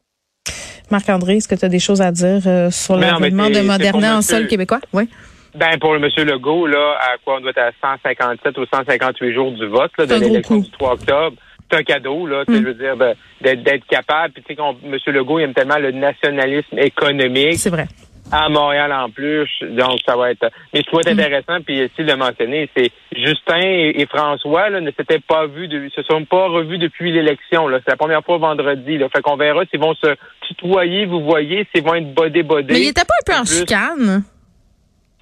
Marc-André, 0.90 1.36
est-ce 1.36 1.48
que 1.48 1.54
tu 1.54 1.64
as 1.64 1.68
des 1.68 1.78
choses 1.78 2.00
à 2.00 2.12
dire 2.12 2.40
euh, 2.46 2.70
sur 2.70 2.96
c'est- 2.96 3.30
de 3.30 3.60
Moderna 3.66 4.16
en 4.18 4.22
sol 4.22 4.46
québécois? 4.46 4.80
Oui. 4.92 5.08
Ben, 5.54 5.78
pour 5.80 5.94
le 5.94 6.00
monsieur 6.00 6.24
Legault, 6.24 6.66
là, 6.66 6.96
à 7.00 7.16
quoi 7.24 7.36
on 7.38 7.40
doit 7.40 7.50
être 7.50 7.58
à 7.58 7.70
157 7.80 8.58
ou 8.58 8.66
158 8.72 9.32
jours 9.32 9.52
du 9.52 9.66
vote, 9.66 9.90
là, 9.98 10.06
de 10.06 10.14
l'élection 10.16 10.58
du 10.58 10.70
3 10.70 10.92
octobre. 10.92 11.36
C'est 11.70 11.78
un 11.78 11.82
cadeau, 11.82 12.26
là, 12.26 12.44
tu 12.46 12.52
sais, 12.52 12.60
Mm. 12.60 12.62
je 12.62 12.68
veux 12.68 12.74
dire, 12.74 12.96
de- 12.96 13.54
d'être, 13.62 13.86
capable. 13.86 14.34
Puis, 14.34 14.42
tu 14.42 14.48
sais, 14.48 14.54
qu'on- 14.56 14.76
monsieur 14.88 15.12
Legault, 15.12 15.38
il 15.40 15.44
aime 15.44 15.54
tellement 15.54 15.78
le 15.78 15.90
nationalisme 15.92 16.78
économique. 16.78 17.58
C'est 17.58 17.70
vrai. 17.70 17.86
À 18.32 18.48
Montréal 18.48 18.92
en 18.92 19.08
plus. 19.10 19.48
Donc, 19.62 19.98
ça 20.06 20.16
va 20.16 20.30
être. 20.30 20.50
Mais 20.72 20.80
ce 20.80 20.84
qui 20.90 20.94
va 20.94 21.00
être 21.00 21.14
Mm. 21.14 21.20
intéressant, 21.20 21.62
puis 21.64 21.82
ici 21.84 21.92
le 21.98 22.16
mentionner, 22.16 22.68
c'est 22.76 22.90
Justin 23.14 23.60
et, 23.60 24.06
François 24.08 24.68
là, 24.70 24.80
ne 24.80 24.90
s'étaient 24.90 25.20
pas 25.20 25.46
vus, 25.46 25.68
de, 25.68 25.88
se 25.94 26.02
sont 26.02 26.24
pas 26.24 26.46
revus 26.48 26.78
depuis 26.78 27.12
l'élection. 27.12 27.68
C'est 27.70 27.90
la 27.90 27.96
première 27.96 28.22
fois 28.24 28.38
vendredi. 28.38 28.98
Là. 28.98 29.08
Fait 29.08 29.22
qu'on 29.22 29.36
verra 29.36 29.64
s'ils 29.70 29.80
vont 29.80 29.94
se 29.94 30.14
tutoyer, 30.48 31.06
vous 31.06 31.22
voyez, 31.22 31.66
s'ils 31.74 31.84
vont 31.84 31.94
être 31.94 32.12
bodés-bodés. 32.14 32.74
Mais 32.74 32.80
il 32.80 32.88
était 32.88 33.04
pas 33.04 33.14
un 33.20 33.32
peu 33.32 33.40
en 33.40 33.44
chicane? 33.44 34.22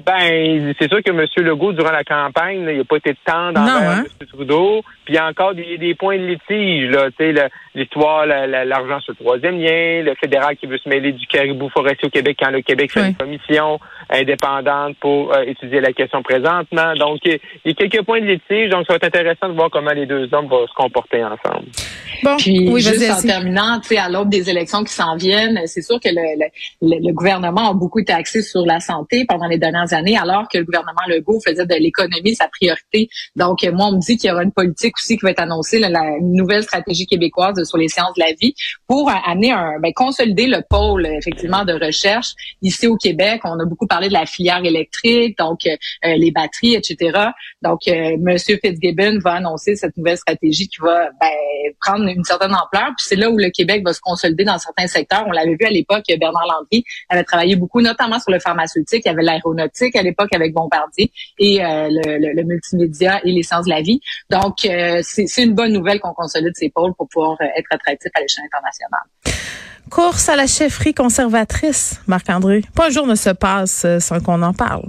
Ben, 0.05 0.75
c'est 0.79 0.89
sûr 0.89 1.03
que 1.03 1.11
M. 1.11 1.25
Legault, 1.47 1.73
durant 1.73 1.93
la 1.93 2.05
campagne, 2.05 2.65
là, 2.65 2.73
il 2.73 2.79
n'a 2.79 2.85
pas 2.85 2.97
été 2.97 3.15
tendre 3.25 3.61
Non, 3.61 3.77
envers 3.77 3.91
hein? 3.91 4.05
M. 4.21 4.27
Trudeau. 4.27 4.83
Puis 5.05 5.15
il 5.15 5.17
y 5.17 5.19
a 5.19 5.27
encore 5.29 5.55
des, 5.55 5.79
des 5.79 5.95
points 5.95 6.19
de 6.19 6.25
litige, 6.25 6.91
là. 6.91 7.11
Tu 7.19 7.33
sais, 7.35 7.49
l'histoire, 7.75 8.27
la- 8.27 8.47
la- 8.47 8.65
l'argent 8.65 8.99
sur 9.01 9.13
le 9.19 9.25
troisième 9.25 9.59
lien, 9.61 10.03
le 10.03 10.15
fédéral 10.17 10.57
qui 10.57 10.67
veut 10.67 10.79
se 10.79 10.89
mêler 10.89 11.13
du 11.13 11.27
caribou 11.27 11.69
forestier 11.71 12.09
au 12.09 12.11
Québec 12.11 12.37
quand 12.41 12.51
le 12.51 12.63
Québec 12.63 12.91
fait 12.91 13.01
Oui. 13.03 13.09
une 13.09 13.15
commission 13.15 13.79
indépendante 14.11 14.97
pour 15.01 15.33
euh, 15.35 15.43
étudier 15.47 15.81
la 15.81 15.93
question 15.93 16.23
présentement. 16.23 16.95
Donc, 16.97 17.21
il 17.25 17.33
y 17.33 17.35
a- 17.35 17.39
il 17.65 17.71
y 17.71 17.73
a 17.73 17.75
quelques 17.75 18.05
points 18.05 18.21
de 18.21 18.27
litige. 18.27 18.71
Donc, 18.71 18.87
ça 18.87 18.95
va 18.95 18.97
être 18.97 19.05
intéressant 19.05 19.49
de 19.49 19.55
voir 19.55 19.71
comment 19.71 19.93
les 19.93 20.07
deux 20.07 20.29
hommes 20.35 20.49
vont 20.49 20.67
se 20.67 20.75
comporter 20.75 21.23
ensemble. 21.25 21.67
Bon, 22.23 22.37
Puis 22.37 22.69
oui, 22.71 22.81
juste 22.81 23.11
en 23.11 23.21
terminant, 23.27 23.79
tu 23.81 23.89
sais, 23.89 23.99
à 23.99 24.09
l'aube 24.09 24.29
des 24.31 24.49
élections 24.51 24.83
qui 24.85 24.93
s'en 24.93 25.17
viennent, 25.17 25.61
c'est 25.67 25.83
sûr 25.83 26.01
que 26.01 26.09
le- 26.09 26.49
le 26.83 27.13
gouvernement 27.13 27.71
a 27.71 27.75
beaucoup 27.75 28.01
été 28.01 28.13
axé 28.13 28.43
sur 28.43 28.65
la 28.67 28.81
santé 28.81 29.25
pendant 29.29 29.47
les 29.47 29.59
dernières 29.59 29.93
alors 29.95 30.47
que 30.53 30.59
le 30.59 30.65
gouvernement 30.65 31.03
Legault 31.09 31.41
faisait 31.41 31.67
de 31.67 31.75
l'économie 31.75 32.35
sa 32.35 32.49
priorité. 32.49 33.09
Donc, 33.37 33.63
moi, 33.73 33.87
on 33.87 33.93
me 33.97 34.01
dit 34.01 34.17
qu'il 34.17 34.31
y 34.31 34.33
aura 34.33 34.43
une 34.43 34.53
politique 34.53 34.95
aussi 34.97 35.17
qui 35.17 35.25
va 35.25 35.31
être 35.31 35.41
annoncée, 35.41 35.79
là, 35.79 35.89
la, 35.89 36.03
nouvelle 36.21 36.63
stratégie 36.63 37.07
québécoise 37.07 37.63
sur 37.65 37.79
les 37.79 37.89
sciences 37.89 38.15
de 38.17 38.23
la 38.23 38.33
vie 38.41 38.55
pour 38.87 39.09
euh, 39.09 39.15
amener 39.25 39.53
un, 39.53 39.79
ben, 39.81 39.93
consolider 39.95 40.47
le 40.47 40.63
pôle, 40.69 41.07
effectivement, 41.07 41.65
de 41.65 41.73
recherche 41.73 42.35
ici 42.63 42.87
au 42.87 42.97
Québec. 42.97 43.41
On 43.45 43.59
a 43.59 43.65
beaucoup 43.65 43.87
parlé 43.87 44.09
de 44.09 44.13
la 44.13 44.27
filière 44.27 44.65
électrique, 44.65 45.39
donc 45.39 45.67
euh, 45.67 45.77
euh, 46.05 46.15
les 46.17 46.31
batteries, 46.31 46.75
etc. 46.75 47.29
Donc, 47.63 47.87
euh, 47.89 48.17
Monsieur 48.21 48.59
Fitzgibbon 48.63 49.19
va 49.23 49.35
annoncer 49.35 49.77
cette 49.77 49.97
nouvelle 49.97 50.17
stratégie 50.17 50.69
qui 50.69 50.81
va 50.81 51.11
ben, 51.21 51.73
prendre 51.81 52.05
une 52.07 52.25
certaine 52.25 52.55
ampleur. 52.55 52.89
Puis 52.97 53.07
c'est 53.09 53.17
là 53.17 53.31
où 53.31 53.37
le 53.37 53.51
Québec 53.51 53.83
va 53.85 53.93
se 53.93 54.01
consolider 54.01 54.45
dans 54.45 54.59
certains 54.59 54.87
secteurs. 54.87 55.25
On 55.27 55.33
l'avait 55.33 55.57
vu 55.59 55.67
à 55.67 55.71
l'époque, 55.71 56.05
Bernard 56.09 56.47
Landry 56.47 56.85
avait 57.09 57.25
travaillé 57.25 57.57
beaucoup, 57.57 57.81
notamment 57.81 58.19
sur 58.19 58.33
le 58.33 58.39
pharmaceutique. 58.39 59.03
Il 59.05 59.09
y 59.09 59.13
avait 59.13 59.23
l'aéronautique 59.23 59.74
à 59.95 60.03
l'époque 60.03 60.33
avec 60.35 60.53
Bombardier 60.53 61.11
et 61.39 61.65
euh, 61.65 61.89
le, 61.91 62.19
le- 62.19 62.33
le 62.35 62.43
multimédia 62.45 63.21
et 63.25 63.31
les 63.33 63.43
sciences 63.43 63.65
de 63.67 63.71
la 63.71 63.83
vie. 63.83 64.01
Donc, 64.31 64.65
euh, 64.65 65.01
c'est 65.03 65.43
une 65.45 65.55
bonne 65.55 65.73
nouvelle 65.73 66.01
qu'on 66.01 66.13
consolide 66.15 66.53
ces 66.55 66.71
pôles 66.71 66.93
pour 66.97 67.09
pouvoir 67.09 67.37
euh, 67.41 67.45
être 67.57 67.67
attractif 67.71 68.11
à 68.15 68.21
l'échelle 68.21 68.45
internationale. 68.45 69.03
Course 69.91 70.29
à 70.29 70.37
la 70.37 70.47
chefferie 70.47 70.95
conservatrice, 70.95 72.01
Marc-André. 72.07 72.63
Pas 72.75 72.87
un 72.87 72.91
jour 72.91 73.07
ne 73.07 73.15
se 73.15 73.31
passe 73.31 73.87
sans 73.99 74.21
qu'on 74.21 74.43
en 74.43 74.53
parle. 74.53 74.85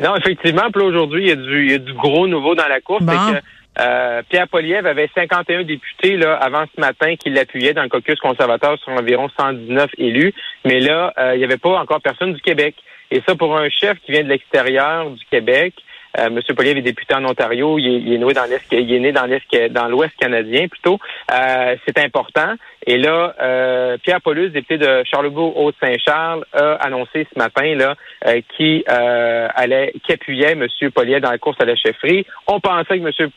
Non, 0.00 0.16
effectivement, 0.16 0.70
puis 0.72 0.82
là, 0.82 0.88
aujourd'hui, 0.88 1.22
il 1.24 1.28
y, 1.28 1.32
a 1.32 1.36
du, 1.36 1.64
il 1.66 1.70
y 1.70 1.74
a 1.74 1.78
du 1.78 1.94
gros 1.94 2.26
nouveau 2.26 2.54
dans 2.54 2.66
la 2.68 2.80
course. 2.80 3.02
Bon. 3.04 3.12
C'est 3.12 3.34
que 3.40 3.44
euh, 3.80 4.22
Pierre 4.28 4.48
Poliev 4.48 4.86
avait 4.86 5.08
51 5.14 5.62
députés 5.64 6.16
là, 6.16 6.34
avant 6.36 6.64
ce 6.74 6.80
matin 6.80 7.14
qui 7.16 7.30
l'appuyaient 7.30 7.72
dans 7.72 7.82
le 7.82 7.88
caucus 7.88 8.18
conservateur 8.20 8.78
sur 8.80 8.92
environ 8.92 9.28
119 9.38 9.90
élus. 9.98 10.34
Mais 10.66 10.80
là, 10.80 11.12
euh, 11.18 11.34
il 11.34 11.38
n'y 11.38 11.44
avait 11.44 11.56
pas 11.56 11.80
encore 11.80 12.00
personne 12.02 12.34
du 12.34 12.40
Québec. 12.42 12.74
Et 13.12 13.22
ça, 13.26 13.34
pour 13.34 13.56
un 13.56 13.68
chef 13.68 13.98
qui 14.00 14.12
vient 14.12 14.24
de 14.24 14.28
l'extérieur 14.28 15.10
du 15.10 15.24
Québec, 15.30 15.74
Euh, 16.18 16.28
Monsieur 16.28 16.54
Poliev 16.54 16.76
est 16.76 16.82
député 16.82 17.14
en 17.14 17.24
Ontario. 17.24 17.78
Il 17.78 17.86
est, 17.86 18.00
il 18.00 18.12
est 18.12 18.18
né 18.18 18.32
dans 18.34 18.44
l'est, 18.44 18.66
il 18.70 18.92
est 18.92 18.98
né 19.00 19.12
dans 19.12 19.24
l'est, 19.24 19.72
dans 19.72 19.88
l'Ouest 19.88 20.14
canadien 20.20 20.68
plutôt. 20.68 20.98
Euh, 21.32 21.76
c'est 21.86 21.98
important. 21.98 22.54
Et 22.86 22.98
là, 22.98 23.34
euh, 23.40 23.96
Pierre 24.04 24.20
Paulus, 24.20 24.50
député 24.50 24.76
de 24.76 25.02
Charlebourg-Haute-Saint-Charles, 25.10 26.44
a 26.52 26.74
annoncé 26.86 27.26
ce 27.32 27.38
matin 27.38 27.74
là 27.76 27.94
euh, 28.26 28.42
qui 28.54 28.84
euh, 28.90 29.48
allait, 29.54 29.94
qui 30.04 30.12
appuyait 30.12 30.54
Monsieur 30.54 30.90
Poliev 30.90 31.22
dans 31.22 31.30
la 31.30 31.38
course 31.38 31.60
à 31.60 31.64
la 31.64 31.76
chefferie. 31.76 32.26
On 32.46 32.60
pensait 32.60 32.98
que 32.98 33.04
Monsieur 33.04 33.30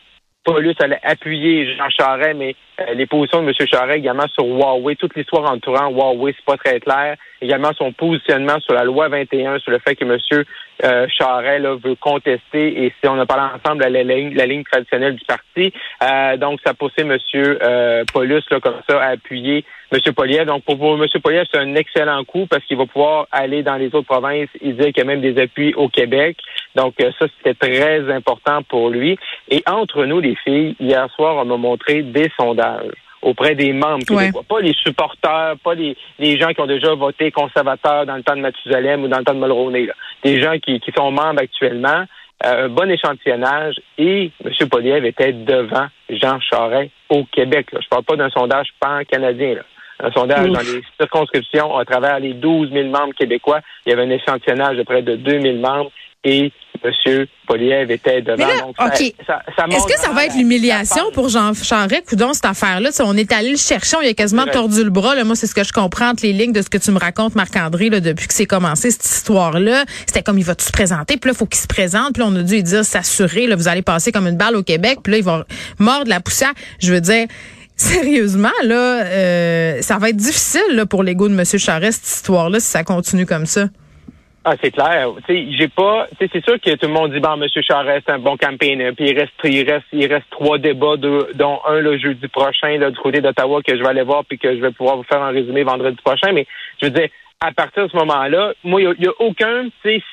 Paulus 0.46 0.76
allait 0.78 1.00
appuyer 1.02 1.74
Jean 1.74 1.90
Charest, 1.90 2.36
mais 2.36 2.54
euh, 2.80 2.94
les 2.94 3.06
positions 3.06 3.42
de 3.42 3.48
M. 3.48 3.66
Charest 3.66 3.98
également 3.98 4.28
sur 4.28 4.44
Huawei, 4.44 4.94
toute 4.94 5.16
l'histoire 5.16 5.50
entourant 5.50 5.90
Huawei, 5.90 6.34
c'est 6.36 6.44
pas 6.44 6.56
très 6.56 6.78
clair. 6.78 7.16
Également 7.42 7.72
son 7.76 7.92
positionnement 7.92 8.60
sur 8.60 8.72
la 8.72 8.84
loi 8.84 9.08
21, 9.08 9.58
sur 9.58 9.72
le 9.72 9.80
fait 9.80 9.96
que 9.96 10.04
M. 10.04 10.44
Euh, 10.84 11.06
Charest 11.08 11.62
là, 11.62 11.74
veut 11.74 11.94
contester, 11.94 12.84
et 12.84 12.92
si 13.00 13.08
on 13.08 13.18
a 13.18 13.24
parlé 13.24 13.44
ensemble 13.54 13.82
la, 13.82 13.90
la, 13.90 14.02
la 14.04 14.46
ligne 14.46 14.62
traditionnelle 14.62 15.16
du 15.16 15.24
parti. 15.24 15.72
Euh, 16.02 16.36
donc, 16.36 16.60
ça 16.64 16.72
a 16.72 16.74
poussé 16.74 17.00
M. 17.00 17.16
Euh, 17.34 18.04
Paulus 18.12 18.42
là, 18.50 18.60
comme 18.60 18.80
ça 18.88 19.02
à 19.02 19.08
appuyer 19.12 19.64
M. 19.90 20.00
Poliev. 20.14 20.44
Donc, 20.44 20.64
pour, 20.64 20.76
pour 20.76 21.02
M. 21.02 21.06
Poliev, 21.22 21.46
c'est 21.50 21.60
un 21.60 21.74
excellent 21.76 22.22
coup 22.24 22.46
parce 22.46 22.62
qu'il 22.64 22.76
va 22.76 22.86
pouvoir 22.86 23.26
aller 23.32 23.62
dans 23.62 23.76
les 23.76 23.86
autres 23.86 24.02
provinces 24.02 24.50
et 24.60 24.72
dire 24.72 24.86
qu'il 24.86 24.98
y 24.98 25.00
a 25.00 25.04
même 25.04 25.22
des 25.22 25.40
appuis 25.40 25.72
au 25.74 25.88
Québec. 25.88 26.36
Donc, 26.74 26.94
euh, 27.00 27.10
ça, 27.18 27.26
c'était 27.38 27.54
très 27.54 28.12
important 28.12 28.62
pour 28.62 28.90
lui. 28.90 29.18
Et 29.48 29.62
entre 29.66 30.04
nous, 30.04 30.20
les 30.20 30.36
filles, 30.44 30.76
hier 30.78 31.08
soir, 31.14 31.36
on 31.36 31.46
m'a 31.46 31.56
montré 31.56 32.02
des 32.02 32.30
sondages 32.38 32.92
auprès 33.22 33.54
des 33.54 33.72
membres 33.72 34.04
québécois. 34.04 34.40
Ouais. 34.42 34.46
Pas 34.48 34.60
les 34.60 34.74
supporters, 34.74 35.54
pas 35.64 35.74
les, 35.74 35.96
les 36.18 36.38
gens 36.38 36.50
qui 36.50 36.60
ont 36.60 36.66
déjà 36.66 36.94
voté 36.94 37.32
conservateur 37.32 38.06
dans 38.06 38.14
le 38.14 38.22
temps 38.22 38.36
de 38.36 38.40
Mathusalem 38.40 39.02
ou 39.02 39.08
dans 39.08 39.18
le 39.18 39.24
temps 39.24 39.34
de 39.34 39.40
Mulroney. 39.40 39.86
Là. 39.86 39.94
Des 40.26 40.40
gens 40.40 40.58
qui, 40.58 40.80
qui 40.80 40.92
sont 40.92 41.10
membres 41.12 41.40
actuellement. 41.40 42.04
Euh, 42.44 42.66
un 42.66 42.68
bon 42.68 42.90
échantillonnage 42.90 43.76
et 43.96 44.30
M. 44.44 44.68
Poliev 44.68 45.04
était 45.06 45.32
devant 45.32 45.86
Jean 46.10 46.40
Charest 46.40 46.90
au 47.08 47.24
Québec. 47.24 47.72
Là. 47.72 47.80
Je 47.82 47.88
parle 47.88 48.02
pas 48.02 48.16
d'un 48.16 48.30
sondage 48.30 48.68
pan-canadien. 48.80 49.56
Un 50.00 50.10
sondage 50.10 50.48
Ouf. 50.48 50.52
dans 50.52 50.60
les 50.60 50.82
circonscriptions 51.00 51.76
à 51.78 51.84
travers 51.84 52.18
les 52.18 52.34
12 52.34 52.70
000 52.72 52.88
membres 52.88 53.14
québécois. 53.14 53.60
Il 53.86 53.90
y 53.90 53.92
avait 53.92 54.02
un 54.02 54.10
échantillonnage 54.10 54.76
de 54.76 54.82
près 54.82 55.02
de 55.02 55.16
2 55.16 55.40
000 55.40 55.56
membres 55.58 55.90
et 56.24 56.52
M. 56.84 57.26
Poliev 57.46 57.90
était 57.90 58.22
devant. 58.22 58.46
Là, 58.46 58.60
donc, 58.60 58.74
okay. 58.80 59.14
ça, 59.26 59.42
ça, 59.56 59.64
ça 59.64 59.76
Est-ce 59.76 59.86
que 59.86 59.98
ça 59.98 60.10
va 60.10 60.26
être 60.26 60.34
l'humiliation 60.36 61.10
pour 61.12 61.28
Jean 61.28 61.54
Charest, 61.54 62.08
coudon, 62.08 62.32
cette 62.32 62.44
affaire-là? 62.44 62.90
On 63.00 63.16
est 63.16 63.32
allé 63.32 63.50
le 63.50 63.56
chercher, 63.56 63.96
on 63.96 64.00
lui 64.00 64.08
a 64.08 64.14
quasiment 64.14 64.46
tordu 64.46 64.82
le 64.84 64.90
bras. 64.90 65.14
Là. 65.14 65.24
Moi, 65.24 65.36
c'est 65.36 65.46
ce 65.46 65.54
que 65.54 65.64
je 65.64 65.72
comprends 65.72 66.10
entre 66.10 66.24
les 66.24 66.32
lignes 66.32 66.52
de 66.52 66.62
ce 66.62 66.70
que 66.70 66.78
tu 66.78 66.90
me 66.90 66.98
racontes, 66.98 67.34
Marc-André, 67.34 67.90
depuis 67.90 68.26
que 68.26 68.34
c'est 68.34 68.46
commencé, 68.46 68.90
cette 68.90 69.04
histoire-là. 69.04 69.84
C'était 70.06 70.22
comme, 70.22 70.38
il 70.38 70.44
va 70.44 70.54
se 70.58 70.72
présenter? 70.72 71.16
Puis 71.16 71.28
là, 71.28 71.34
il 71.34 71.38
faut 71.38 71.46
qu'il 71.46 71.60
se 71.60 71.66
présente. 71.66 72.14
Puis 72.14 72.22
là, 72.22 72.28
on 72.28 72.36
a 72.36 72.42
dû 72.42 72.54
lui 72.54 72.62
dire, 72.62 72.84
s'assurer, 72.84 73.54
vous 73.54 73.68
allez 73.68 73.82
passer 73.82 74.12
comme 74.12 74.26
une 74.26 74.36
balle 74.36 74.56
au 74.56 74.62
Québec. 74.62 74.98
Puis 75.02 75.12
là, 75.12 75.18
il 75.18 75.24
va 75.24 75.46
mordre 75.78 76.08
la 76.08 76.20
poussière. 76.20 76.52
Je 76.80 76.92
veux 76.92 77.00
dire, 77.00 77.26
Sérieusement, 77.76 78.48
là, 78.64 79.04
euh, 79.04 79.82
ça 79.82 79.98
va 79.98 80.08
être 80.08 80.16
difficile 80.16 80.62
là, 80.70 80.86
pour 80.86 81.02
l'ego 81.02 81.28
de 81.28 81.34
M. 81.34 81.44
Charest, 81.44 82.04
cette 82.04 82.16
histoire-là, 82.16 82.58
si 82.58 82.68
ça 82.68 82.84
continue 82.84 83.26
comme 83.26 83.44
ça. 83.44 83.68
Ah, 84.48 84.54
c'est 84.62 84.70
clair. 84.70 85.08
J'ai 85.28 85.66
pas. 85.66 86.06
C'est 86.20 86.44
sûr 86.44 86.60
que 86.60 86.76
tout 86.76 86.86
le 86.86 86.92
monde 86.92 87.12
dit 87.12 87.18
bon, 87.18 87.34
M. 87.34 87.48
Charest, 87.48 88.04
c'est 88.06 88.12
un 88.12 88.20
bon 88.20 88.36
campaigner. 88.36 88.92
Puis 88.92 89.10
il 89.10 89.18
reste, 89.18 89.32
il 89.42 89.68
reste, 89.68 89.86
il 89.92 90.06
reste 90.06 90.30
trois 90.30 90.56
débats, 90.56 90.96
dont 90.96 91.58
un 91.66 91.80
le 91.80 91.98
jeudi 91.98 92.28
prochain 92.28 92.78
là, 92.78 92.92
du 92.92 92.96
côté 92.96 93.20
d'Ottawa 93.20 93.60
que 93.62 93.76
je 93.76 93.82
vais 93.82 93.88
aller 93.88 94.04
voir 94.04 94.24
puis 94.24 94.38
que 94.38 94.54
je 94.54 94.60
vais 94.60 94.70
pouvoir 94.70 94.98
vous 94.98 95.02
faire 95.02 95.20
un 95.20 95.30
résumé 95.30 95.64
vendredi 95.64 95.96
prochain. 96.00 96.30
Mais 96.32 96.46
je 96.80 96.86
veux 96.86 96.92
dire, 96.92 97.08
à 97.40 97.50
partir 97.50 97.86
de 97.86 97.90
ce 97.90 97.96
moment-là, 97.96 98.52
moi, 98.62 98.80
il 98.80 98.94
n'y 99.00 99.06
a, 99.06 99.10
a, 99.10 99.14
aucun 99.18 99.66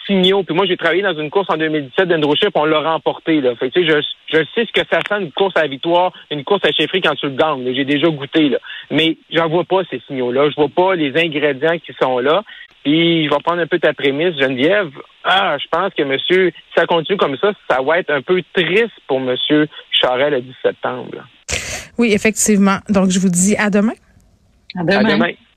signaux. 0.08 0.42
Puis 0.42 0.56
moi, 0.56 0.66
j'ai 0.66 0.78
travaillé 0.78 1.04
dans 1.04 1.16
une 1.16 1.30
course 1.30 1.50
en 1.50 1.58
2017 1.58 2.08
d'Endroship, 2.08 2.50
on 2.56 2.66
l'a 2.66 2.80
remporté. 2.80 3.40
Là. 3.40 3.56
Fait 3.56 3.72
je, 3.76 4.02
je 4.32 4.38
sais 4.56 4.66
ce 4.66 4.72
que 4.72 4.86
ça 4.92 5.00
sent 5.08 5.22
une 5.22 5.32
course 5.32 5.56
à 5.56 5.68
victoire, 5.68 6.12
une 6.32 6.44
course 6.44 6.66
à 6.66 6.72
chefferie 6.72 7.02
quand 7.02 7.16
tu 7.16 7.28
le 7.28 7.36
gagnes. 7.36 7.72
J'ai 7.74 7.86
déjà 7.86 8.10
goûté. 8.10 8.50
Là. 8.50 8.58
Mais 8.90 9.18
j'en 9.32 9.48
vois 9.48 9.64
pas 9.64 9.84
ces 9.92 10.02
signaux-là. 10.08 10.50
Je 10.50 10.56
vois 10.56 10.70
pas 10.70 10.96
les 10.96 11.16
ingrédients 11.18 11.78
qui 11.78 11.94
sont 12.02 12.18
là. 12.18 12.44
Puis 12.84 13.26
je 13.26 13.30
vais 13.30 13.42
prendre 13.44 13.62
un 13.62 13.68
peu 13.68 13.80
ta 13.80 13.94
prémisse, 13.94 14.38
Geneviève. 14.38 14.92
Ah, 15.24 15.58
je 15.58 15.66
pense 15.72 15.94
que 15.94 16.04
monsieur, 16.04 16.52
si 16.52 16.74
ça 16.76 16.86
continue 16.86 17.18
comme 17.18 17.38
ça, 17.38 17.54
ça 17.70 17.82
va 17.82 18.00
être 18.00 18.10
un 18.10 18.22
peu 18.22 18.42
triste 18.54 18.92
pour 19.08 19.20
monsieur 19.20 19.68
Charest 19.92 20.32
le 20.32 20.42
10 20.42 20.54
septembre. 20.62 21.26
Oui, 21.98 22.12
effectivement. 22.14 22.78
Donc, 22.90 23.10
je 23.10 23.20
vous 23.20 23.30
dis 23.30 23.56
à 23.56 23.70
demain. 23.70 23.94
À 24.76 24.84
demain. 24.84 25.10
À 25.10 25.14
demain. 25.14 25.32